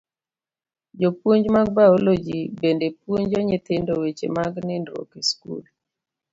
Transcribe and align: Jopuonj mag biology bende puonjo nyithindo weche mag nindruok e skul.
Jopuonj 0.99 1.45
mag 1.55 1.67
biology 1.77 2.39
bende 2.59 2.87
puonjo 2.99 3.39
nyithindo 3.47 3.93
weche 4.01 4.27
mag 4.37 4.53
nindruok 4.67 5.09
e 5.19 5.21
skul. 5.29 5.63